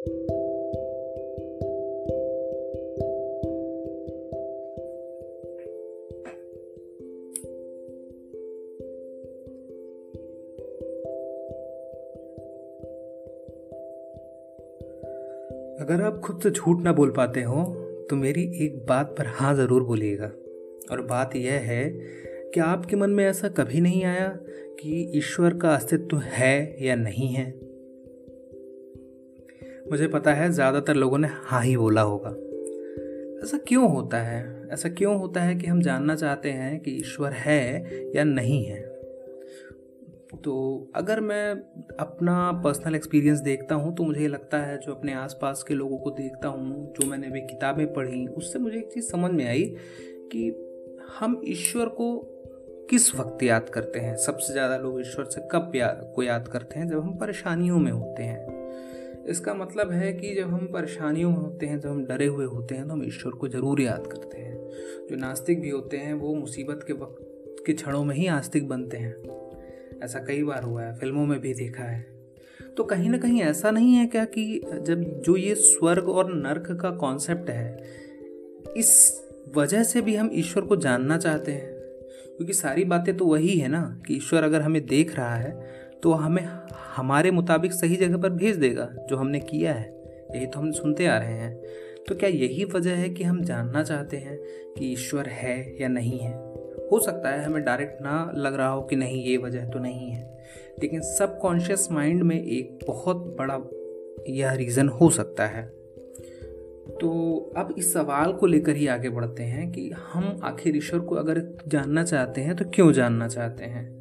अगर 0.00 0.10
आप 16.02 16.20
खुद 16.24 16.40
से 16.42 16.50
झूठ 16.50 16.82
ना 16.82 16.92
बोल 16.92 17.10
पाते 17.10 17.42
हो 17.42 17.64
तो 18.10 18.16
मेरी 18.16 18.42
एक 18.64 18.86
बात 18.86 19.14
पर 19.18 19.26
हाँ 19.26 19.54
ज़रूर 19.54 19.82
बोलिएगा। 19.82 20.32
और 20.90 21.02
बात 21.02 21.36
यह 21.36 21.52
है 21.52 21.90
कि 22.54 22.60
आपके 22.60 22.96
मन 22.96 23.10
में 23.10 23.26
ऐसा 23.26 23.48
कभी 23.48 23.80
नहीं 23.80 24.04
आया 24.04 24.28
कि 24.80 25.12
ईश्वर 25.18 25.54
का 25.54 25.74
अस्तित्व 25.74 26.18
है 26.18 26.86
या 26.86 26.94
नहीं 26.94 27.28
है? 27.28 27.69
मुझे 29.90 30.06
पता 30.06 30.32
है 30.32 30.52
ज़्यादातर 30.52 30.94
लोगों 30.94 31.18
ने 31.18 31.28
हाँ 31.30 31.62
ही 31.62 31.76
बोला 31.76 32.00
होगा। 32.00 32.30
ऐसा 33.44 33.58
क्यों 33.58 33.90
होता 33.90 34.18
है? 34.18 34.68
ऐसा 34.70 34.88
क्यों 34.88 35.18
होता 35.18 35.40
है 35.40 35.54
कि 35.54 35.66
हम 35.66 35.82
जानना 35.82 36.14
चाहते 36.14 36.50
हैं 36.50 36.80
कि 36.80 36.90
ईश्वर 36.90 37.32
है 37.32 37.84
या 38.16 38.24
नहीं 38.24 38.64
है? 38.64 38.80
तो 40.44 40.88
अगर 40.94 41.20
मैं 41.20 41.52
अपना 42.00 42.52
पर्सनल 42.52 42.94
एक्सपीरियंस 42.94 43.40
देखता 43.40 43.74
हूँ 43.74 43.96
तो 43.96 44.02
मुझे 44.02 44.28
लगता 44.28 44.58
है 44.58 44.78
जो 44.78 44.94
अपने 44.94 45.12
आसपास 45.12 45.62
के 45.62 45.74
लोगों 45.74 45.98
को 45.98 46.10
देखता 46.10 46.48
हूँ, 46.48 46.94
जो 46.94 47.06
मैंने 47.06 47.30
भी 47.30 47.40
किताबें 47.40 47.92
पढ़ी, 47.92 48.26
उससे 48.26 48.58
मुझे 48.58 48.78
एक 48.78 48.92
चीज़ 48.92 49.04
समझ 49.04 49.30
में 49.30 49.48
आई 49.48 49.76
कि 50.32 50.66
हम 51.18 51.42
ईश्वर 51.44 51.86
को 51.86 52.36
किस 52.90 53.14
वक्त 53.14 53.42
याद 53.42 53.68
करते 53.68 53.98
हैं? 53.98 54.16
सबसे 54.16 54.52
ज़्यादा 54.52 54.76
लोग 54.76 55.00
ईश्वर 55.00 55.24
से 55.24 55.48
कब 55.52 55.72
याद 55.74 56.12
को 56.16 56.22
याद 56.22 56.48
करते 56.48 56.78
हैं? 56.78 56.88
जब 56.88 57.00
हम 57.00 57.18
परेशानियों 57.18 57.78
में 57.78 57.92
होते 57.92 58.22
हैं। 58.22 58.59
इसका 59.28 59.54
मतलब 59.54 59.90
है 59.90 60.12
कि 60.12 60.34
जब 60.34 60.48
हम 60.48 60.66
परेशानियों 60.66 61.30
में 61.30 61.38
होते 61.38 61.66
हैं, 61.66 61.80
जब 61.80 61.88
हम 61.88 62.04
डरे 62.04 62.26
हुए 62.26 62.44
होते 62.44 62.74
हैं 62.74 62.86
तो 62.86 62.92
हम 62.92 63.04
ईश्वर 63.04 63.32
को 63.32 63.48
ज़रूर 63.48 63.80
याद 63.80 64.06
करते 64.06 64.38
हैं। 64.38 64.70
जो 65.10 65.16
नास्तिक 65.16 65.60
भी 65.60 65.70
होते 65.70 65.96
हैं, 65.96 66.14
वो 66.14 66.34
मुसीबत 66.34 66.84
के 66.86 66.92
वक्त, 66.92 67.64
के 67.66 67.72
क्षणों 67.72 68.04
में 68.04 68.16
ही 68.16 68.26
आस्तिक 68.26 68.68
बनते 68.68 68.96
हैं। 68.96 69.14
ऐसा 70.04 70.18
कई 70.18 70.42
बार 70.42 70.62
हुआ 70.62 70.82
है, 70.82 70.94
फ़िल्मों 70.94 71.26
में 71.26 71.40
भी 71.40 71.54
देखा 71.54 71.82
है। 71.82 72.20
तो 72.76 72.84
कहीं 72.84 73.10
ना 73.10 73.18
कहीं 73.18 73.42
ऐसा 73.42 73.70
नहीं 73.70 73.94
है 73.94 74.06
क्या 74.06 74.24
कि 74.24 74.60
जब 74.82 75.20
जो 75.20 75.36
ये 75.36 75.54
स्वर्ग 75.54 76.08
और 76.08 76.34
नर्क 76.34 76.78
का 76.82 76.90
कॉन्सेप्ट 76.90 77.50
है, 77.50 77.84
इस 78.76 79.20
वजह 79.56 79.82
से 79.82 80.00
भी 80.00 80.16
हम 80.16 80.30
ईश्वर 80.32 80.62
को 80.62 80.76
जानना 80.76 81.18
चाहते 81.18 81.52
हैं? 81.52 81.70
क्योंकि 82.36 82.52
सारी 82.52 82.84
बातें 82.84 83.16
तो 83.16 83.24
वही 83.24 83.58
है 83.58 83.68
ना, 83.68 84.00
कि 84.06 84.14
ईश्वर 84.14 84.42
अगर 84.42 84.60
हमें 84.60 84.86
देख 84.86 85.16
रहा 85.16 85.34
है 85.34 85.79
तो 86.02 86.12
हमें, 86.12 86.48
हमारे 86.96 87.30
मुताबिक 87.30 87.72
सही 87.72 87.96
जगह 87.96 88.16
पर 88.16 88.30
भेज 88.30 88.56
देगा, 88.56 88.90
जो 89.08 89.16
हमने 89.16 89.40
किया 89.40 89.72
है। 89.72 90.00
यही 90.34 90.46
तो 90.46 90.60
हम 90.60 90.72
सुनते 90.72 91.06
आ 91.06 91.18
रहे 91.18 91.32
हैं। 91.32 91.62
तो 92.08 92.14
क्या 92.14 92.28
यही 92.28 92.64
वजह 92.64 92.94
है 92.94 93.08
कि 93.08 93.24
हम 93.24 93.42
जानना 93.42 93.82
चाहते 93.82 94.16
हैं 94.16 94.38
कि 94.78 94.92
ईश्वर 94.92 95.26
है 95.26 95.82
या 95.82 95.88
नहीं 95.88 96.18
है? 96.18 96.34
हो 96.92 97.00
सकता 97.00 97.28
है 97.28 97.44
हमें 97.44 97.64
डायरेक्ट 97.64 98.02
ना 98.02 98.32
लग 98.36 98.54
रहा 98.54 98.68
हो 98.68 98.82
कि 98.82 98.96
नहीं, 98.96 99.24
ये 99.24 99.36
वजह 99.36 99.66
तो 99.66 99.78
नहीं 99.78 100.10
है। 100.10 100.38
लेकिन 100.82 101.00
सबकॉन्शियस 101.00 101.88
माइंड 101.92 102.22
में 102.22 102.44
एक 102.44 102.78
बहुत 102.86 103.16
बड़ा 103.16 103.60
यह 104.28 104.52
रीज़न 104.52 104.88
हो 104.88 105.10
सकता 105.10 105.46
है। 105.46 105.66
तो 107.00 107.36
अब 107.56 107.74
इस 107.78 107.92
सवाल 107.92 108.32
को 108.32 108.46
लेकर 108.46 108.76
ही 108.76 108.86
आगे 108.86 109.08
बढ़ते 109.08 109.42
हैं 109.42 109.72
कि 109.72 109.90
हम 109.90 110.40
आखिर 110.44 110.76
ईश्वर 110.76 111.00
को 111.00 111.14
अगर 111.14 111.58
जानना 111.68 112.04
चाहते 112.04 112.40
हैं 112.40 112.56
तो 112.56 112.64
क्यों 112.74 112.92
जानना 112.92 113.28
चाहते 113.28 113.64
हैं? 113.64 113.99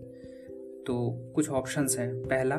तो 0.90 1.32
कुछ 1.36 1.50
ऑप्शंस 1.50 1.98
हैं। 2.00 2.16
पहला, 2.16 2.56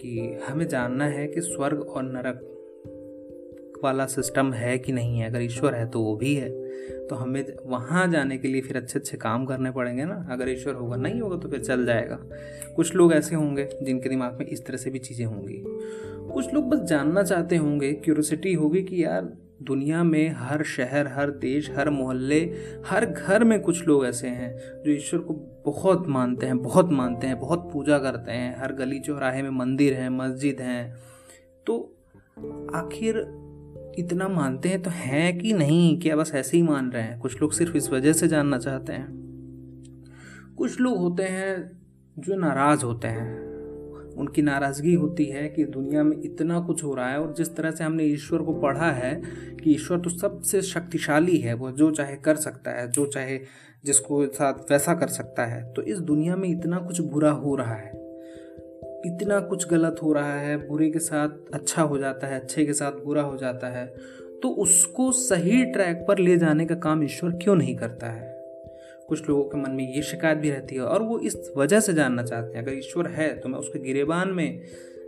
कि 0.00 0.38
हमें 0.48 0.68
जानना 0.68 1.04
है 1.04 1.26
कि 1.26 1.40
स्वर्ग 1.40 1.80
और 1.80 2.02
नरक 2.02 2.52
वाला 3.84 4.06
सिस्टम 4.06 4.52
है 4.52 4.78
कि 4.78 4.92
नहीं 4.92 5.18
है। 5.18 5.30
अगर 5.30 5.42
ईश्वर 5.42 5.74
है 5.74 5.90
तो 5.90 6.02
वो 6.02 6.16
भी 6.16 6.34
है। 6.34 6.50
तो 7.06 7.14
हमें 7.14 7.56
वहाँ 7.66 8.12
जाने 8.12 8.38
के 8.38 8.48
लिए 8.48 8.60
फिर 8.60 8.76
अच्छे 8.76 8.98
अच्छे 8.98 9.16
काम 9.16 9.46
करने 9.46 9.70
पड़ेंगे 9.70 10.04
ना। 10.04 10.28
अगर 10.30 10.48
ईश्वर 10.48 10.74
होगा, 10.74 10.96
नहीं 10.96 11.20
होगा 11.20 11.36
तो 11.36 11.48
फिर 11.48 11.60
चल 11.60 11.86
जाएगा। 11.86 12.18
कुछ 12.76 12.94
लोग 12.94 13.12
ऐसे 13.12 13.36
होंगे 13.36 13.68
जिनके 13.82 14.08
दिमाग 14.08 14.38
में 14.38 14.46
इस 14.46 14.66
तरह 14.66 14.76
से 14.76 14.90
भी 14.90 14.98
चीज़ें 14.98 15.26
होंगी। 15.26 15.62
कुछ 16.32 16.54
लोग 16.54 16.68
बस 16.68 16.88
जानना 16.88 17.22
चाहते 17.22 17.56
होंगे 17.56 17.92
क्यूरोसिटी 17.92 18.54
होगी 18.54 18.82
कि 18.82 19.04
यार 19.04 19.45
दुनिया 19.62 20.04
में 20.04 20.30
हर 20.30 20.62
शहर, 20.62 21.08
हर 21.08 21.30
देश, 21.30 21.70
हर 21.70 21.90
मोहल्ले, 21.90 22.54
हर 22.86 23.06
घर 23.06 23.44
में 23.44 23.60
कुछ 23.60 23.88
लोग 23.88 24.06
ऐसे 24.06 24.28
हैं 24.28 24.58
जो 24.82 24.90
ईश्वर 24.90 25.20
को 25.20 25.34
बहुत 25.66 26.08
मानते 26.08 26.46
हैं, 26.46 26.58
बहुत 26.58 26.90
मानते 26.90 27.26
हैं, 27.26 27.38
बहुत 27.38 27.70
पूजा 27.72 27.98
करते 27.98 28.32
हैं। 28.32 28.60
हर 28.60 28.72
गली 28.72 29.00
चौराहे 29.00 29.42
में 29.42 29.50
मंदिर 29.50 29.94
हैं, 29.94 30.08
मस्जिद 30.08 30.60
हैं। 30.60 30.96
तो 31.66 31.96
आखिर 32.74 33.16
इतना 33.98 34.28
मानते 34.28 34.68
हैं 34.68 34.82
तो 34.82 34.90
हैं 34.90 35.38
कि 35.38 35.52
नहीं 35.52 36.00
क्या 36.00 36.16
बस 36.16 36.32
ऐसे 36.34 36.56
ही 36.56 36.62
मान 36.62 36.92
रहे 36.92 37.02
हैं? 37.02 37.20
कुछ 37.20 37.42
लोग 37.42 37.52
सिर्फ़ 37.52 37.76
इस 37.76 37.90
वजह 37.90 38.12
से 38.12 38.28
जानना 38.28 38.58
चाहते 38.58 38.92
हैं। 38.92 39.26
कुछ 40.58 40.80
लोग 40.80 40.98
होते 40.98 41.22
हैं 41.22 41.82
जो 42.18 42.36
नाराज़ 42.36 42.84
होते 42.84 43.08
हैं। 43.08 43.45
उनकी 44.16 44.42
नाराज़गी 44.42 44.94
होती 44.94 45.24
है 45.24 45.48
कि 45.48 45.64
दुनिया 45.66 46.02
में 46.02 46.16
इतना 46.22 46.60
कुछ 46.60 46.82
हो 46.84 46.94
रहा 46.94 47.08
है 47.08 47.20
और 47.20 47.34
जिस 47.34 47.54
तरह 47.56 47.70
से 47.70 47.84
हमने 47.84 48.04
ईश्वर 48.04 48.42
को 48.42 48.52
पढ़ा 48.52 48.90
है 48.92 49.14
कि 49.62 49.72
ईश्वर 49.72 49.98
तो 49.98 50.10
सबसे 50.10 50.62
शक्तिशाली 50.62 51.36
है, 51.36 51.54
वो 51.54 51.70
जो 51.70 51.90
चाहे 51.90 52.16
कर 52.16 52.36
सकता 52.36 52.70
है, 52.70 52.90
जो 52.90 53.06
चाहे 53.06 53.38
जिसको 53.84 54.24
साथ 54.26 54.70
वैसा 54.70 54.94
कर 54.94 55.08
सकता 55.08 55.44
है। 55.44 55.62
तो 55.72 55.82
इस 55.82 55.98
दुनिया 56.00 56.36
में 56.36 56.48
इतना 56.48 56.78
कुछ 56.78 57.00
बुरा 57.02 57.30
हो 57.30 57.54
रहा 57.56 57.74
है, 57.74 57.90
इतना 59.06 59.40
कुछ 59.40 59.68
गलत 59.68 59.96
हो 60.02 60.12
रहा 60.12 60.38
है, 60.40 60.56
बुरे 60.68 60.90
के 60.90 60.98
साथ 60.98 61.54
अच्छा 61.54 61.82
हो 61.82 61.98
जाता 61.98 62.26
है, 62.26 62.40
अच्छे 62.40 62.66
के 62.66 62.72
साथ 62.72 63.04
बुरा 63.04 63.22
हो 63.22 63.36
जाता 63.36 63.68
है 63.68 63.86
तो 64.42 64.48
उसको 64.62 65.10
सही 65.12 65.64
ट्रैक 65.64 66.04
पर 66.08 66.18
ले 66.18 66.36
जाने 66.36 66.64
का 66.66 66.74
काम 66.74 67.02
ईश्वर 67.02 67.30
क्यों 67.32 67.54
नहीं 67.56 67.76
करता 67.76 68.06
है? 68.06 68.35
कुछ 69.08 69.28
लोगों 69.28 69.44
के 69.44 69.58
मन 69.58 69.70
में 69.70 69.96
ये 69.96 70.02
शिकायत 70.02 70.38
भी 70.38 70.50
रहती 70.50 70.74
है 70.74 70.80
और 70.80 71.02
वो 71.02 71.18
इस 71.18 71.52
वजह 71.56 71.80
से 71.80 71.94
जानना 71.94 72.22
चाहते 72.22 72.58
हैं, 72.58 72.64
अगर 72.64 72.78
ईश्वर 72.78 73.06
है 73.06 73.38
तो 73.38 73.48
मैं 73.48 73.58
उसके 73.58 73.78
गिरेबान 73.78 74.28
में 74.28 74.62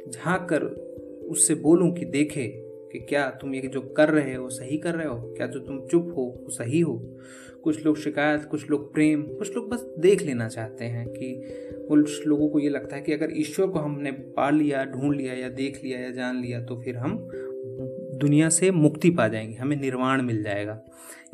झाँक 0.09 0.49
कर 0.49 0.63
उससे 1.29 1.55
बोलूँ 1.55 1.95
कि 1.95 2.05
देखे 2.05 2.65
कि 2.93 2.99
क्या 2.99 3.31
तुम 3.31 3.55
ये 3.55 3.61
जो 3.61 3.81
कर 3.81 4.09
रहे 4.09 4.35
हो 4.35 4.49
सही 4.51 4.79
कर 4.79 4.95
रहे 4.95 5.07
हो? 5.07 5.35
क्या 5.37 5.47
जो 5.47 5.61
तुम 5.61 5.87
चुप 5.87 6.15
हो, 6.17 6.41
वो 6.45 6.51
सही 6.51 6.81
हो? 6.81 7.19
कुछ 7.63 7.87
लोग 7.87 7.99
शिकायत, 7.99 8.45
कुछ 8.45 8.71
लोग 8.71 8.95
प्रेम, 8.95 9.23
कुछ 9.23 9.57
लोग 9.57 9.71
बस 9.71 9.95
देख 9.99 10.23
लेना 10.23 10.49
चाहते 10.49 10.85
हैं 10.85 11.09
कि 11.09 11.43
कुछ 11.89 12.27
लोगों 12.27 12.49
को 12.49 12.59
ये 12.59 12.69
लगता 12.69 12.97
है 12.97 13.03
कि 13.03 13.13
अगर 13.13 13.29
ईश्वर 13.33 13.67
को 13.67 13.79
हमने 13.79 14.13
पा 14.13 14.51
लिया, 14.51 14.85
ढूंढ 14.85 15.15
लिया 15.17 15.35
या 15.35 15.49
देख 15.49 15.85
लिया 15.85 16.01
या 16.01 16.11
जान 16.11 16.37
लिया 16.37 16.65
तो 16.65 16.81
फिर 16.81 16.97
हम 16.97 17.29
दुनिया 18.19 18.49
से 18.49 18.71
मुक्ति 18.71 19.11
पा 19.11 19.29
जाएँगे, 19.29 19.55
हमें 19.55 19.77
निर्वाण 19.77 20.23
मिल 20.23 20.43
जाएगा। 20.43 20.81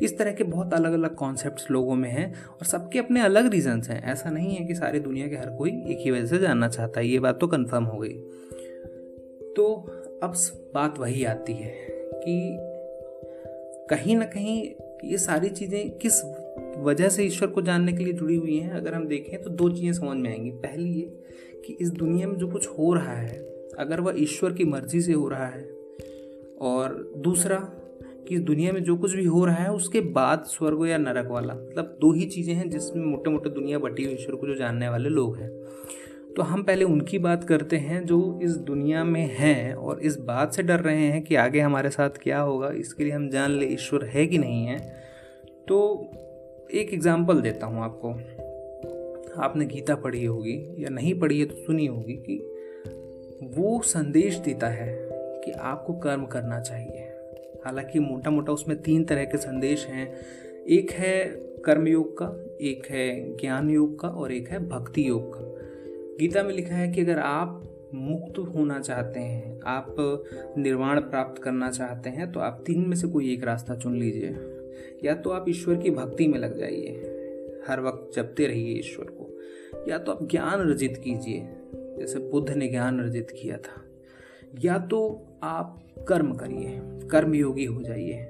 इस 0.01 0.17
तरह 0.17 0.31
के 0.31 0.43
बहुत 0.43 0.73
अलग 0.73 0.93
अलग 0.93 1.15
कॉन्सेप्ट 1.15 1.71
लोगों 1.71 1.95
में 1.95 2.09
हैं 2.09 2.33
और 2.33 2.65
सबके 2.65 2.99
अपने 2.99 3.21
अलग 3.21 3.47
रीजंस 3.47 3.89
हैं। 3.89 4.01
ऐसा 4.03 4.29
नहीं 4.29 4.55
है 4.55 4.65
कि 4.65 4.75
सारी 4.75 4.99
दुनिया 4.99 5.27
के 5.27 5.35
हर 5.35 5.49
कोई 5.49 5.71
एक 5.71 5.99
ही 5.99 6.11
वजह 6.11 6.25
से 6.25 6.37
जानना 6.37 6.67
चाहता 6.67 6.99
है, 6.99 7.07
ये 7.07 7.19
बात 7.19 7.39
तो 7.39 7.47
कन्फर्म 7.47 7.83
हो 7.83 7.97
गई। 7.97 8.13
तो 9.53 9.73
अब 10.23 10.33
बात 10.75 10.99
वही 10.99 11.23
आती 11.23 11.53
है 11.53 11.73
कि 12.15 12.57
कहीं 13.89 14.15
ना 14.15 14.25
कहीं 14.25 14.63
ये 15.03 15.17
सारी 15.17 15.49
चीज़ें 15.49 15.97
किस 15.97 16.21
वजह 16.77 17.09
से 17.09 17.23
ईश्वर 17.23 17.47
को 17.47 17.61
जानने 17.61 17.93
के 17.93 18.03
लिए 18.03 18.13
जुड़ी 18.13 18.35
हुई 18.35 18.57
हैं, 18.57 18.71
अगर 18.71 18.93
हम 18.93 19.07
देखें 19.07 19.41
तो 19.41 19.49
दो 19.49 19.69
चीज़ें 19.69 19.93
समझ 19.93 20.17
में 20.17 20.29
आएँगी। 20.29 20.51
पहली 20.51 20.89
ये 20.89 21.05
कि 21.65 21.77
इस 21.81 21.89
दुनिया 21.89 22.27
में 22.27 22.35
जो 22.35 22.47
कुछ 22.47 22.67
हो 22.69 22.93
रहा 22.93 23.13
है, 23.13 23.37
अगर 23.79 24.01
वह 24.01 24.13
ईश्वर 24.17 24.53
की 24.53 24.65
मर्ज़ी 24.65 25.01
से 25.01 25.13
हो 25.13 25.27
रहा 25.27 25.47
है 25.47 25.74
और 26.61 27.13
दूसरा 27.17 27.57
कि 28.27 28.37
दुनिया 28.37 28.71
में 28.73 28.83
जो 28.83 28.95
कुछ 28.97 29.13
भी 29.13 29.25
हो 29.25 29.45
रहा 29.45 29.55
है, 29.55 29.71
उसके 29.71 30.01
बाद 30.01 30.43
स्वर्ग 30.43 30.87
या 30.87 30.97
नरक 30.97 31.27
वाला। 31.27 31.53
मतलब 31.53 31.97
दो 32.01 32.11
ही 32.13 32.25
चीज़ें 32.25 32.53
हैं 32.53 32.69
जिसमें 32.69 33.05
मोटे 33.05 33.29
मोटे 33.29 33.49
दुनिया 33.49 33.79
बटी 33.79 34.03
हुई 34.03 34.13
ईश्वर 34.13 34.35
को 34.35 34.47
जो 34.47 34.55
जानने 34.55 34.89
वाले 34.89 35.09
लोग 35.09 35.37
हैं। 35.37 35.49
तो 36.35 36.41
हम 36.41 36.63
पहले 36.63 36.85
उनकी 36.85 37.19
बात 37.19 37.43
करते 37.43 37.77
हैं 37.77 38.05
जो 38.05 38.39
इस 38.43 38.55
दुनिया 38.57 39.03
में 39.03 39.25
हैं 39.37 39.73
और 39.73 39.99
इस 39.99 40.17
बात 40.19 40.53
से 40.53 40.63
डर 40.63 40.79
रहे 40.79 41.05
हैं 41.07 41.21
कि 41.23 41.35
आगे 41.35 41.59
हमारे 41.59 41.89
साथ 41.89 42.09
क्या 42.09 42.39
होगा, 42.39 42.69
इसके 42.69 43.03
लिए 43.03 43.13
हम 43.13 43.29
जान 43.29 43.51
ले 43.51 43.65
ईश्वर 43.65 44.05
है 44.05 44.25
कि 44.27 44.37
नहीं 44.37 44.65
है। 44.65 44.79
तो 45.67 46.11
एक 46.73 46.93
एग्ज़ाम्पल 46.93 47.41
देता 47.41 47.67
हूँ 47.67 47.83
आपको। 47.83 48.11
आपने 49.41 49.65
गीता 49.65 49.95
पढ़ी 49.95 50.25
होगी 50.25 50.83
या 50.83 50.89
नहीं 50.89 51.19
पढ़ी 51.19 51.39
है 51.39 51.45
तो 51.45 51.55
सुनी 51.55 51.85
होगी 51.85 52.13
कि 52.29 52.37
वो 53.55 53.81
संदेश 53.81 54.35
देता 54.37 54.67
है 54.67 55.04
कि 55.45 55.51
आपको 55.51 55.93
कर्म 55.93 56.25
करना 56.25 56.59
चाहिए। 56.59 57.11
हालाँकि 57.65 57.99
मोटा 57.99 58.29
मोटा 58.29 58.53
उसमें 58.53 58.81
तीन 58.81 59.05
तरह 59.05 59.23
के 59.23 59.37
संदेश 59.37 59.87
हैं। 59.87 60.15
एक 60.69 60.91
है 60.91 61.25
कर्म 61.65 61.87
योग 61.87 62.17
का, 62.21 62.57
एक 62.61 62.87
है 62.89 63.37
ज्ञान 63.37 63.69
योग 63.69 63.99
का 63.99 64.09
और 64.09 64.31
एक 64.31 64.49
है 64.49 64.69
भक्ति 64.69 65.09
योग 65.09 65.33
का। 65.35 65.55
गीता 66.19 66.43
में 66.43 66.53
लिखा 66.53 66.75
है 66.75 66.91
कि 66.91 67.01
अगर 67.01 67.19
आप 67.19 67.71
मुक्त 67.93 68.37
होना 68.37 68.79
चाहते 68.79 69.19
हैं, 69.19 69.59
आप 69.65 69.95
निर्वाण 70.57 71.01
प्राप्त 71.01 71.43
करना 71.43 71.71
चाहते 71.71 72.09
हैं 72.09 72.31
तो 72.31 72.39
आप 72.39 72.63
तीन 72.65 72.89
में 72.89 72.95
से 72.95 73.07
कोई 73.07 73.33
एक 73.33 73.43
रास्ता 73.43 73.75
चुन 73.75 73.99
लीजिए। 73.99 74.35
या 75.03 75.13
तो 75.13 75.29
आप 75.29 75.45
ईश्वर 75.49 75.75
की 75.75 75.89
भक्ति 75.89 76.27
में 76.27 76.39
लग 76.39 76.57
जाइए। 76.57 76.91
हर 77.67 77.81
वक्त 77.81 78.15
जपते 78.15 78.45
रहिए 78.47 78.79
ईश्वर 78.79 79.05
को। 79.05 79.39
या 79.89 79.97
तो 79.97 80.11
आप 80.11 80.29
ज्ञान 80.29 80.59
अर्जित 80.59 81.01
कीजिए। 81.03 81.47
जैसे 81.99 82.19
बुद्ध 82.19 82.53
ने 82.53 82.67
ज्ञान 82.67 82.99
अर्जित 82.99 83.31
किया 83.31 83.57
था। 83.57 83.84
या 84.63 84.77
तो 84.77 84.99
आप 85.43 85.79
कर्म 86.07 86.33
करिए, 86.33 86.79
कर्मयोगी 87.07 87.65
हो 87.65 87.81
जाइए। 87.81 88.23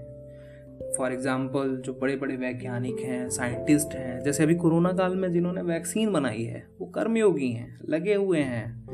फॉर 0.98 1.14
एग्ज़ाम्पल 1.14 1.76
जो 1.86 1.94
बड़े 1.94 2.16
बड़े 2.16 2.36
वैज्ञानिक 2.36 3.00
हैं 3.00 3.30
साइंटिस्ट 3.30 3.94
हैं, 3.94 4.20
जैसे 4.20 4.44
अभी 4.44 4.56
कोरोना 4.56 4.92
काल 4.92 5.16
में 5.16 5.32
जिन्होंने 5.32 5.62
वैक्सीन 5.62 6.12
बनाई 6.14 6.44
है, 6.44 6.66
वो 6.80 6.88
कर्मयोगी 6.88 7.50
हैं, 7.50 7.80
लगे 7.90 8.14
हुए 8.14 8.40
हैं, 8.40 8.86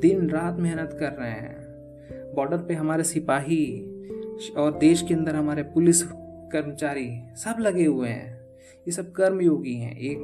दिन 0.00 0.28
रात 0.30 0.58
मेहनत 0.58 0.96
कर 1.00 1.12
रहे 1.12 1.30
हैं। 1.30 2.32
बॉर्डर 2.34 2.58
पे 2.58 2.74
हमारे 2.74 3.04
सिपाही 3.04 3.66
और 4.56 4.78
देश 4.78 5.02
के 5.02 5.14
अंदर 5.14 5.34
हमारे 5.34 5.62
पुलिस 5.64 6.02
कर्मचारी 6.52 7.10
सब 7.36 7.60
लगे 7.60 7.84
हुए 7.84 8.08
हैं। 8.08 8.32
ये 8.86 8.92
सब 8.92 9.12
कर्मयोगी 9.12 9.74
हैं, 9.74 9.96
एक 9.96 10.22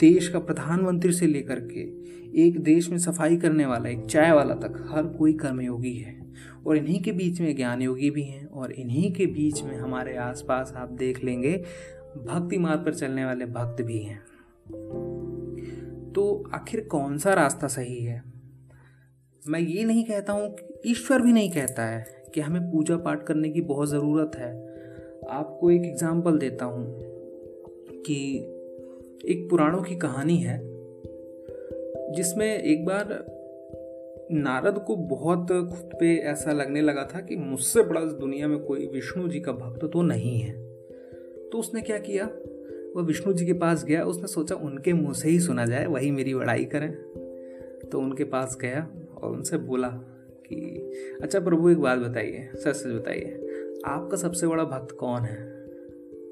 देश 0.00 0.28
का 0.28 0.38
प्रधानमंत्री 0.38 1.12
से 1.12 1.26
लेकर 1.26 1.60
के 1.72 1.84
एक 2.34 2.62
देश 2.62 2.90
में 2.90 2.98
सफ़ाई 2.98 3.36
करने 3.36 3.66
वाला, 3.66 3.88
एक 3.88 4.04
चाय 4.04 4.32
वाला 4.32 4.54
तक 4.54 4.88
हर 4.90 5.06
कोई 5.06 5.32
कर्मयोगी 5.32 5.94
है। 5.94 6.22
और 6.66 6.76
इन्हीं 6.76 7.02
के 7.02 7.12
बीच 7.12 7.40
में 7.40 7.56
ज्ञान 7.56 7.82
योगी 7.82 8.10
भी 8.10 8.22
हैं 8.22 8.46
और 8.46 8.72
इन्हीं 8.72 9.12
के 9.12 9.26
बीच 9.26 9.62
में 9.62 9.76
हमारे 9.76 10.16
आसपास 10.16 10.72
आप 10.76 10.90
देख 10.90 11.24
लेंगे, 11.24 11.64
भक्ति 12.16 12.58
मार्ग 12.58 12.80
पर 12.80 12.94
चलने 12.94 13.24
वाले 13.24 13.46
भक्त 13.46 13.82
भी 13.82 13.98
हैं। 13.98 14.18
तो 16.12 16.50
आखिर 16.54 16.80
कौन 16.80 17.18
सा 17.18 17.34
रास्ता 17.34 17.66
सही 17.66 18.04
है? 18.04 18.22
मैं 19.48 19.60
ये 19.60 19.84
नहीं 19.84 20.04
कहता 20.04 20.32
हूँ 20.32 20.56
ईश्वर 20.86 21.22
भी 21.22 21.32
नहीं 21.32 21.50
कहता 21.50 21.82
है 21.82 22.22
कि 22.34 22.40
हमें 22.40 22.62
पूजा 22.62 22.96
पाठ 22.96 23.26
करने 23.26 23.50
की 23.50 23.60
बहुत 23.60 23.88
ज़रूरत 23.88 24.32
है। 24.36 24.52
आपको 25.30 25.70
एक 25.70 25.82
एग्ज़ाम्पल 25.82 26.38
देता 26.38 26.64
हूँ 26.64 26.98
कि 28.06 28.38
एक 29.32 29.46
पुराणों 29.50 29.82
की 29.82 29.96
कहानी 29.96 30.36
है। 30.36 30.71
जिसमें 32.12 32.62
एक 32.62 32.84
बार 32.84 33.26
नारद 34.32 34.78
को 34.78 34.96
बहुत 34.96 35.46
खुद 35.48 35.90
पे 36.00 36.16
ऐसा 36.16 36.52
लगने 36.52 36.80
लगा 36.80 37.08
था 37.14 37.20
कि 37.20 37.36
मुझसे 37.36 37.82
बड़ा 37.82 38.00
इस 38.00 38.12
दुनिया 38.12 38.48
में 38.48 38.58
कोई 38.58 38.86
विष्णु 38.86 39.28
जी 39.28 39.40
का 39.40 39.52
भक्त 39.52 39.84
तो 39.84 40.02
नहीं 40.02 40.40
है। 40.40 40.62
तो 41.50 41.58
उसने 41.58 41.80
क्या 41.80 41.98
किया? 41.98 42.24
वह 42.96 43.02
विष्णु 43.02 43.32
जी 43.32 43.46
के 43.46 43.52
पास 43.52 43.84
गया, 43.84 44.04
उसने 44.04 44.26
सोचा 44.26 44.54
उनके 44.54 44.92
मुँह 44.92 45.12
से 45.12 45.28
ही 45.28 45.40
सुना 45.40 45.66
जाए, 45.66 45.86
वही 45.86 46.10
मेरी 46.10 46.34
बड़ाई 46.34 46.64
करें। 46.64 46.92
तो 47.92 48.00
उनके 48.00 48.24
पास 48.24 48.58
गया 48.60 48.90
और 49.22 49.32
उनसे 49.32 49.58
बोला 49.58 49.88
कि 50.46 50.90
अच्छा 51.22 51.40
प्रभु, 51.40 51.68
एक 51.68 51.78
बात 51.78 51.98
बताइए, 51.98 52.50
सच 52.54 52.76
सच 52.76 52.86
बताइए, 52.86 53.48
आपका 53.86 54.16
सबसे 54.16 54.46
बड़ा 54.46 54.64
भक्त 54.64 54.96
कौन 54.96 55.20
है? 55.20 55.66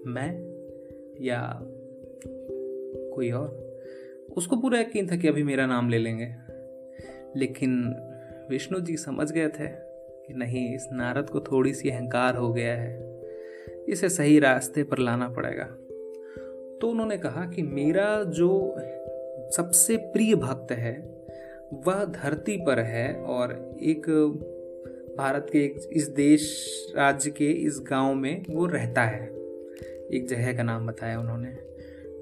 मैं 0.07 0.51
या 1.21 1.61
कोई 3.15 3.31
और? 3.31 3.70
उसको 4.37 4.57
पूरा 4.57 4.81
यकीन 4.81 5.11
था 5.11 5.17
कि 5.17 5.29
अभी 5.29 5.43
मेरा 5.43 5.67
नाम 5.67 5.89
ले 5.89 5.99
लेंगे। 5.99 6.35
लेकिन 7.37 7.95
विष्णु 8.51 8.81
जी 8.81 8.97
समझ 8.97 9.33
गए 9.33 9.49
थे 9.49 9.67
कि 10.27 10.35
नहीं, 10.35 10.75
इस 10.75 10.89
नारद 10.93 11.31
को 11.31 11.41
थोड़ी 11.41 11.75
सी 11.75 11.91
अहंकार 11.91 12.37
हो 12.37 12.53
गया 12.53 12.75
है। 12.75 13.21
इसे 13.89 14.09
सही 14.09 14.39
रास्ते 14.39 14.83
पर 14.83 14.99
लाना 14.99 15.29
पड़ेगा। 15.29 15.65
तो 16.81 16.89
उन्होंने 16.89 17.19
कहा 17.19 17.51
कि 17.51 17.63
मेरा 17.63 18.25
जो 18.25 18.75
सबसे 19.57 19.97
प्रिय 19.97 20.35
भक्त 20.35 20.73
है, 20.73 21.21
वह 21.73 22.05
धरती 22.05 22.57
पर 22.57 22.79
है 22.79 23.15
और 23.15 23.77
एक 23.83 24.11
भारत 25.19 25.47
के 25.53 25.65
एक, 25.65 25.81
इस 25.93 26.09
देश, 26.09 26.67
राज्य 26.97 27.31
के 27.31 27.51
इस 27.51 27.81
गाँव 27.83 28.15
में 28.15 28.45
वो 28.51 28.67
रहता 28.67 29.03
है। 29.03 29.27
एक 30.13 30.27
जगह 30.31 30.57
का 30.57 30.63
नाम 30.63 30.87
बताया 30.87 31.21
उन्होंने। 31.21 31.70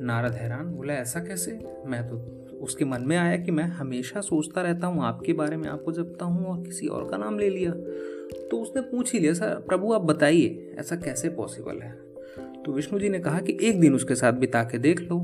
नारद 0.03 0.33
हैरान, 0.33 0.67
बोला, 0.67 0.95
ऐसा 0.95 1.21
कैसे? 1.21 1.61
मैं 1.87 2.09
तो 2.09 2.17
उसके 2.59 2.85
मन 2.85 3.03
में 3.03 3.17
आया 3.17 3.37
कि 3.37 3.51
मैं 3.51 3.65
हमेशा 3.65 4.21
सोचता 4.21 4.63
रहता 4.63 4.87
हूँ, 4.87 5.05
आपके 5.05 5.33
बारे 5.33 5.57
में 5.57 5.69
आपको 5.69 5.93
जपता 5.93 6.25
हूँ 6.25 6.47
और 6.47 6.65
किसी 6.65 6.87
और 6.87 7.09
का 7.09 7.17
नाम 7.17 7.39
ले 7.39 7.51
लिया। 7.51 7.71
तो 8.49 8.63
उसने 8.63 8.83
पूछ 8.83 9.13
ही 9.13 9.19
लिया, 9.19 9.33
सर, 9.33 9.55
प्रभु, 9.55 9.93
आप 9.93 10.01
बताइए, 10.01 10.75
ऐसा 10.79 10.97
कैसे 10.97 11.29
पॉसिबल 11.29 11.79
है? 11.79 12.09
तो 12.63 12.73
विष्णु 12.73 13.01
जी 13.01 13.09
ने 13.09 13.19
कहा 13.19 13.41
कि 13.41 13.59
एक 13.63 13.81
दिन 13.81 13.95
उसके 13.95 14.15
साथ 14.15 14.33
बिता 14.33 14.63
के 14.63 14.79
देख 14.79 15.01
लो। 15.01 15.21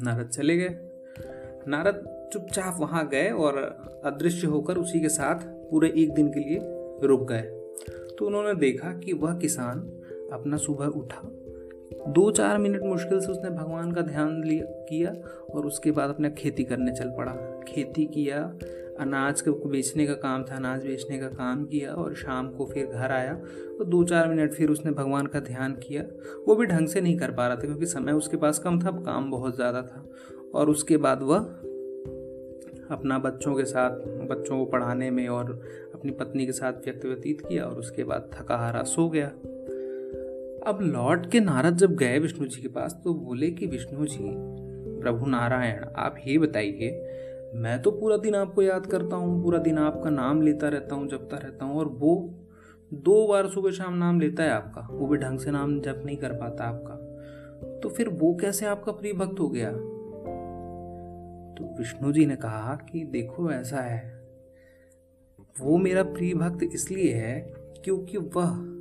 नारद 0.00 0.28
चले 0.28 0.56
गए। 0.56 0.76
नारद 1.68 2.28
चुपचाप 2.32 2.76
वहाँ 2.80 3.08
गए 3.08 3.30
और 3.30 3.56
अदृश्य 4.04 4.46
होकर 4.46 4.76
उसी 4.76 5.00
के 5.00 5.08
साथ 5.08 5.40
पूरे 5.70 5.92
एक 5.96 6.14
दिन 6.14 6.28
के 6.28 6.40
लिए 6.40 6.58
रुक 7.06 7.28
गए। 7.28 7.42
तो 8.18 8.26
उन्होंने 8.26 8.54
देखा 8.54 8.98
कि 8.98 9.12
वह 9.12 9.34
किसान 9.34 9.78
अपना 10.32 10.56
सुबह 10.56 10.86
उठा 10.86 11.20
दो 12.08 12.30
चार 12.30 12.58
मिनट 12.58 12.82
मुश्किल 12.82 13.20
से 13.20 13.32
उसने 13.32 13.50
भगवान 13.50 13.92
का 13.92 14.02
ध्यान 14.02 14.42
लिया, 14.44 14.64
किया 14.88 15.12
और 15.54 15.66
उसके 15.66 15.90
बाद 15.90 16.10
अपने 16.10 16.30
खेती 16.30 16.64
करने 16.64 16.92
चल 16.92 17.08
पड़ा। 17.08 17.32
खेती 17.68 18.04
किया, 18.06 18.42
अनाज 19.00 19.40
को 19.40 19.68
बेचने 19.68 20.06
का 20.06 20.14
काम 20.14 20.44
था, 20.44 20.56
अनाज 20.56 20.86
बेचने 20.86 21.18
का 21.18 21.28
काम 21.28 21.64
किया 21.64 21.92
और 21.92 22.14
शाम 22.14 22.50
को 22.50 22.66
फिर 22.66 22.86
घर 22.86 23.12
आया 23.12 23.34
और 23.80 23.84
दो 23.84 24.02
चार 24.04 24.28
मिनट 24.28 24.52
फिर 24.52 24.70
उसने 24.70 24.92
भगवान 24.92 25.26
का 25.26 25.40
ध्यान 25.40 25.74
किया। 25.74 26.02
वो 26.48 26.54
भी 26.54 26.66
ढंग 26.66 26.88
से 26.88 27.00
नहीं 27.00 27.16
कर 27.18 27.30
पा 27.30 27.46
रहा 27.46 27.56
था 27.56 27.60
क्योंकि 27.60 27.86
समय 27.86 28.12
उसके 28.12 28.36
पास 28.36 28.58
कम 28.58 28.80
था 28.80 28.90
काम 28.90 29.30
बहुत 29.30 29.56
ज़्यादा 29.56 29.82
था। 29.82 30.08
और 30.54 30.70
उसके 30.70 30.96
बाद 30.96 31.22
वह 31.22 31.38
अपना 32.90 33.18
बच्चों 33.18 33.54
के 33.54 33.64
साथ, 33.64 33.90
बच्चों 34.28 34.58
को 34.58 34.64
पढ़ाने 34.64 35.10
में 35.10 35.28
और 35.28 35.50
अपनी 35.94 36.12
पत्नी 36.12 36.46
के 36.46 36.52
साथ 36.52 36.72
व्यक्त 36.72 37.04
व्यतीत 37.06 37.40
किया 37.40 37.64
और 37.64 37.78
उसके 37.78 38.04
बाद 38.04 38.30
थका 38.34 38.56
हारा 38.56 38.82
सो 38.82 39.08
गया। 39.08 39.30
अब 40.66 40.80
लौट 40.80 41.30
के 41.30 41.40
नारद 41.40 41.76
जब 41.76 41.94
गए 41.96 42.18
विष्णु 42.18 42.46
जी 42.46 42.62
के 42.62 42.68
पास 42.68 43.00
तो 43.04 43.14
बोले 43.14 43.50
कि, 43.50 43.66
विष्णु 43.66 44.06
जी, 44.06 44.18
प्रभु 45.00 45.26
नारायण, 45.26 45.84
आप 45.96 46.16
ये 46.26 46.38
बताइए, 46.38 46.90
मैं 47.54 47.82
तो 47.82 47.90
पूरा 47.90 48.16
दिन 48.16 48.34
आपको 48.34 48.62
याद 48.62 48.86
करता 48.86 49.16
हूँ, 49.16 49.42
पूरा 49.42 49.58
दिन 49.58 49.78
आपका 49.78 50.10
नाम 50.10 50.42
लेता 50.42 50.68
रहता 50.68 50.94
हूँ, 50.94 51.08
जपता 51.08 51.36
रहता 51.36 51.64
हूँ, 51.64 51.76
और 51.76 51.88
वो 51.88 52.34
दो 52.94 53.26
बार 53.26 53.46
सुबह 53.46 53.70
शाम 53.70 53.94
नाम 53.94 54.20
लेता 54.20 54.42
है 54.42 54.50
आपका, 54.50 54.88
वो 54.90 55.06
भी 55.06 55.18
ढंग 55.18 55.38
से 55.38 55.50
नाम 55.50 55.80
जप 55.80 56.02
नहीं 56.06 56.16
कर 56.16 56.32
पाता 56.32 56.64
आपका। 56.64 56.94
तो 57.80 57.88
फिर 57.88 58.08
वो 58.08 58.34
कैसे 58.34 58.66
आपका 58.66 58.92
प्रिय 58.92 59.12
भक्त 59.12 59.40
हो 59.40 59.48
गया? 59.48 59.72
तो 61.54 61.78
विष्णु 61.78 62.12
जी 62.12 62.26
ने 62.26 62.36
कहा 62.36 62.78
कि, 62.92 63.04
देखो, 63.04 63.50
ऐसा 63.50 63.80
है। 63.80 64.22
वो 65.60 65.76
मेरा 65.76 66.02
प्रिय 66.02 66.34
भक्त 66.34 66.58
इसलिए 66.62 67.14
है 67.14 67.54
क्योंकि 67.84 68.18
वह 68.18 68.71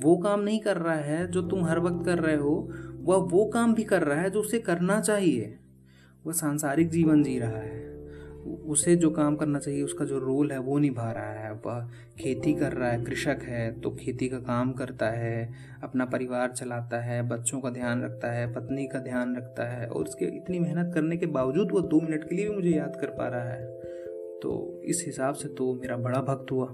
वो 0.00 0.16
काम 0.16 0.40
नहीं 0.40 0.60
कर 0.60 0.76
रहा 0.76 0.94
है 0.94 1.30
जो 1.30 1.42
तुम 1.42 1.64
हर 1.64 1.78
वक्त 1.78 2.06
कर 2.06 2.18
रहे 2.18 2.36
हो, 2.36 2.70
वह 3.00 3.16
वो 3.16 3.46
काम 3.46 3.74
भी 3.74 3.84
कर 3.84 4.02
रहा 4.02 4.20
है 4.20 4.30
जो 4.30 4.40
उसे 4.40 4.58
करना 4.58 5.00
चाहिए। 5.00 5.58
वह 6.26 6.32
सांसारिक 6.32 6.88
जीवन 6.88 7.22
जी 7.22 7.38
रहा 7.38 7.58
है। 7.58 7.88
उसे 8.66 8.96
जो 8.96 9.10
काम 9.10 9.36
करना 9.36 9.58
चाहिए, 9.58 9.82
उसका 9.82 10.04
जो 10.04 10.18
रोल 10.18 10.50
है 10.52 10.58
वो 10.58 10.78
निभा 10.78 11.12
रहा 11.12 11.32
है। 11.32 11.52
वह 11.52 11.88
खेती 12.18 12.54
कर 12.54 12.72
रहा 12.72 12.90
है, 12.90 13.04
कृषक 13.04 13.38
है 13.42 13.80
तो 13.80 13.90
खेती 13.90 14.28
का 14.28 14.38
काम 14.38 14.72
करता 14.72 15.10
है, 15.10 15.52
अपना 15.82 16.04
परिवार 16.04 16.50
चलाता 16.50 17.00
है, 17.00 17.28
बच्चों 17.28 17.60
का 17.60 17.70
ध्यान 17.70 18.02
रखता 18.02 18.32
है, 18.32 18.54
पत्नी 18.54 18.86
का 18.86 18.98
ध्यान 18.98 19.36
रखता 19.36 19.68
है, 19.68 19.88
और 19.88 20.04
उसके 20.04 20.24
इतनी 20.24 20.58
मेहनत 20.58 20.94
करने 20.94 21.16
के 21.16 21.26
बावजूद 21.26 21.68
वो 21.72 21.80
दो 21.80 22.00
मिनट 22.00 22.24
के 22.24 22.34
लिए 22.34 22.48
भी 22.48 22.56
मुझे 22.56 22.70
याद 22.70 22.98
कर 23.00 23.06
पा 23.06 23.28
रहा 23.28 23.50
है। 23.50 23.80
तो 24.40 24.82
इस 24.84 25.02
हिसाब 25.06 25.34
से 25.34 25.48
तो 25.48 25.74
मेरा 25.74 25.96
बड़ा 25.96 26.20
भक्त 26.20 26.52
हुआ। 26.52 26.72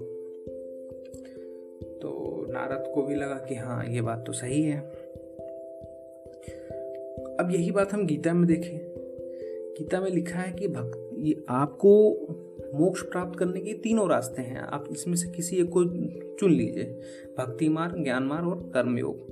नारद 2.55 2.91
को 2.95 3.03
भी 3.03 3.15
लगा 3.15 3.35
कि 3.35 3.55
हाँ 3.55 3.85
ये 3.85 4.01
बात 4.01 4.23
तो 4.27 4.33
सही 4.33 4.61
है। 4.61 4.79
अब 7.39 7.47
यही 7.51 7.71
बात 7.71 7.93
हम 7.93 8.07
गीता 8.07 8.33
में 8.33 8.47
देखें। 8.47 8.79
गीता 9.79 10.01
में 10.01 10.11
लिखा 10.11 10.39
है 10.39 10.53
कि 10.53 10.67
भक्त, 10.67 11.09
ये 11.19 11.43
आपको 11.49 12.11
मोक्ष 12.75 13.01
प्राप्त 13.01 13.39
करने 13.39 13.59
के 13.59 13.73
तीनों 13.73 14.09
रास्ते 14.09 14.41
हैं। 14.41 14.57
आप 14.57 14.85
इसमें 14.91 15.15
से 15.15 15.29
किसी 15.29 15.55
एक 15.55 15.69
को 15.69 15.83
चुन 16.35 16.51
लीजिए, 16.51 17.01
भक्ति 17.37 17.69
मार्ग, 17.69 18.03
ज्ञान 18.03 18.23
मार्ग 18.23 18.47
और 18.47 18.71
कर्मयोग। 18.73 19.27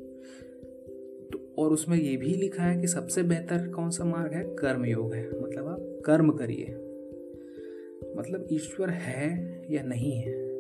तो 1.32 1.64
और 1.64 1.72
उसमें 1.72 1.98
ये 1.98 2.18
भी 2.18 2.28
लिखा 2.28 2.64
है 2.64 2.82
कि 2.82 2.88
सबसे 2.88 3.24
बेहतर 3.24 3.68
कौन 3.68 3.90
सा 3.90 4.06
मार्ग 4.06 4.34
है? 4.34 4.44
कर्मयोग 4.44 5.14
है। 5.14 5.42
मतलब 5.42 5.68
आप 5.68 6.02
कर्म 6.06 6.32
करिए। 6.32 6.66
मतलब 8.18 8.48
ईश्वर 8.52 8.90
है 8.90 9.62
या 9.70 9.84
नहीं 9.84 10.12
है, 10.12 10.54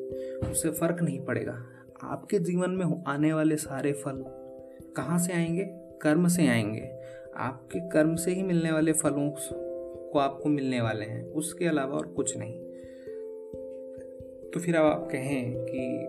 उससे 0.51 0.69
फ़र्क 0.69 1.01
नहीं 1.01 1.19
पड़ेगा। 1.19 1.69
आपके 2.03 2.39
जीवन 2.39 2.71
में 2.71 3.03
आने 3.07 3.33
वाले 3.33 3.55
सारे 3.55 3.91
फल 3.91 4.23
कहाँ 4.95 5.19
से 5.19 5.33
आएँगे? 5.33 5.63
कर्म 6.01 6.27
से 6.27 6.47
आएँगे। 6.47 6.89
आपके 7.35 7.79
कर्म 7.89 8.15
से 8.15 8.31
ही 8.31 8.43
मिलने 8.43 8.71
वाले 8.71 8.93
फलों 8.93 9.35
को 10.11 10.19
आपको 10.19 10.49
मिलने 10.49 10.81
वाले 10.81 11.05
हैं। 11.05 11.23
उसके 11.23 11.65
अलावा 11.65 11.97
और 11.97 12.07
कुछ 12.07 12.37
नहीं। 12.37 12.59
तो 14.51 14.59
फिर 14.59 14.75
अब 14.75 14.85
आप 14.85 15.09
कहें 15.11 15.53
कि 15.55 16.07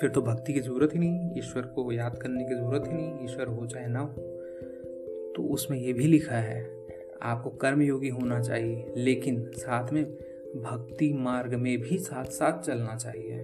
फिर 0.00 0.10
तो 0.10 0.22
भक्ति 0.22 0.52
की 0.52 0.60
ज़रूरत 0.60 0.94
ही 0.94 0.98
नहीं, 0.98 1.38
ईश्वर 1.38 1.62
को 1.62 1.92
याद 1.92 2.18
करने 2.18 2.44
की 2.44 2.54
ज़रूरत 2.54 2.84
ही 2.86 2.92
नहीं, 2.92 3.24
ईश्वर 3.24 3.46
हो 3.46 3.66
चाहे 3.66 3.86
ना 3.86 4.00
हो। 4.00 4.12
तो 5.36 5.42
उसमें 5.42 5.78
ये 5.78 5.92
भी 5.92 6.04
लिखा 6.04 6.36
है, 6.36 6.86
आपको 7.22 7.50
कर्मयोगी 7.50 8.08
होना 8.08 8.40
चाहिए, 8.40 8.94
लेकिन 8.96 9.50
साथ 9.50 9.92
में 9.92 10.04
भक्ति 10.56 11.12
मार्ग 11.12 11.54
में 11.54 11.78
भी 11.78 11.98
साथ 11.98 12.24
साथ 12.24 12.62
चलना 12.62 12.96
चाहिए। 12.96 13.41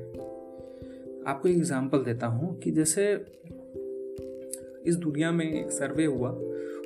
आपको 1.28 1.49
एक 1.49 1.56
एग्जांपल 1.56 2.04
देता 2.04 2.26
हूँ 2.26 2.58
कि 2.58 2.70
जैसे 2.70 3.12
इस 4.87 4.97
दुनिया 4.97 5.30
में 5.30 5.44
एक 5.44 5.70
सर्वे 5.70 6.04
हुआ। 6.04 6.30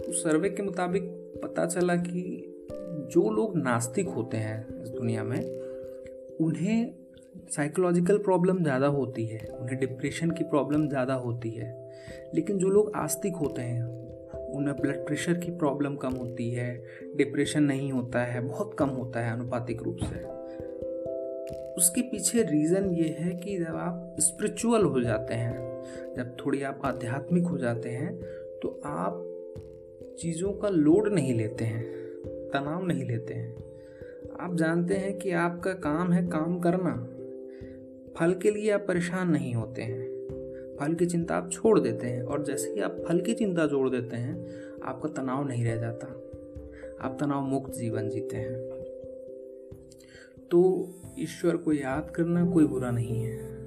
उस 0.08 0.22
सर्वे 0.22 0.50
के 0.50 0.62
मुताबिक 0.62 1.02
पता 1.44 1.66
चला 1.66 1.96
कि 1.96 2.22
जो 3.12 3.30
लोग 3.30 3.56
नास्तिक 3.56 4.08
होते 4.08 4.37
हैं 4.37 4.82
इस 4.82 4.88
दुनिया 4.88 5.25
में, 5.25 5.40
उन्हें 6.40 6.94
साइकोलॉजिकल 7.50 8.18
प्रॉब्लम 8.18 8.62
ज़्यादा 8.62 8.87
होती 8.87 9.26
है, 9.26 9.46
उन्हें 9.61 9.78
डिप्रेशन 9.80 10.30
की 10.30 10.44
प्रॉब्लम 10.44 10.88
ज़्यादा 10.88 11.14
होती 11.14 11.50
है। 11.50 11.70
लेकिन 12.34 12.58
जो 12.58 12.68
लोग 12.68 12.92
आस्तिक 12.96 13.37
होते 13.37 13.62
हैं, 13.62 13.82
उन्हें 14.54 14.76
ब्लड 14.76 15.06
प्रेशर 15.06 15.34
की 15.34 15.50
प्रॉब्लम 15.50 15.96
कम 15.96 16.12
होती 16.12 16.50
है 16.50 16.75
डिप्रेशन 17.16 17.62
नहीं 17.62 17.92
होता 17.92 18.25
है, 18.25 18.40
बहुत 18.40 18.76
कम 18.78 18.88
होता 18.88 19.20
है 19.20 19.32
अनुपातिक 19.32 19.82
रूप 19.82 19.99
से। 19.99 20.41
उसके 21.76 22.00
पीछे 22.00 22.43
रीज़न 22.43 22.91
ये 22.91 23.17
है 23.19 23.33
कि 23.35 23.59
जब 23.59 23.75
आप 23.76 24.17
स्पिरिचुअल 24.21 24.85
हो 24.85 25.00
जाते 25.00 25.35
हैं, 25.35 25.83
जब 26.17 26.37
थोड़ी 26.37 26.62
आप 26.62 26.81
आध्यात्मिक 26.85 27.45
हो 27.45 27.59
जाते 27.59 27.88
हैं 27.88 28.17
तो 28.62 28.81
आप 28.85 29.29
चीज़ों 30.19 30.52
का 30.52 30.69
लोड 30.69 31.09
नहीं 31.09 31.35
लेते 31.35 31.64
हैं, 31.64 31.85
तनाव 32.49 32.87
नहीं 32.87 33.05
लेते 33.05 33.35
हैं। 33.35 33.57
आप 34.41 34.55
जानते 34.57 34.95
हैं 34.95 35.19
कि 35.19 35.31
आपका 35.31 35.73
काम 35.73 36.12
है 36.12 36.26
काम 36.26 36.59
करना। 36.61 36.95
फल 38.17 38.35
के 38.35 38.50
लिए 38.50 38.71
आप 38.71 38.85
परेशान 38.88 39.31
नहीं 39.31 39.55
होते 39.55 39.83
हैं। 39.83 40.76
फल 40.81 40.95
की 40.95 41.07
चिंता 41.07 41.35
आप 41.35 41.50
छोड़ 41.52 41.79
देते 41.81 42.07
हैं 42.07 42.23
और 42.23 42.45
जैसे 42.45 42.71
ही 42.71 42.81
आप 42.81 43.05
फल 43.09 43.21
की 43.21 43.35
चिंता 43.35 43.67
जोड़ 43.67 43.88
देते 43.91 44.17
हैं, 44.17 44.47
आपका 44.85 45.09
तनाव 45.09 45.49
नहीं 45.49 45.64
रह 45.64 45.76
जाता। 45.76 46.07
आप 47.00 47.17
तनाव 47.21 47.43
मुक्त 47.43 47.73
जीवन 47.73 48.09
जीते 48.09 48.37
हैं। 48.37 48.72
तो 50.52 50.90
ईश्वर 51.18 51.56
को 51.56 51.73
याद 51.73 52.12
करना 52.16 52.50
कोई 52.50 52.64
बुरा 52.64 52.90
नहीं 52.90 53.25
है। 53.25 53.62